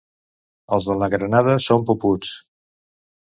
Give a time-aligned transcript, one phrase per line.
[0.77, 2.31] Els de la Granada són puputs.